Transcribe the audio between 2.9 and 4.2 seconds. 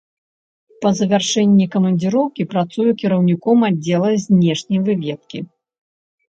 кіраўніком аддзела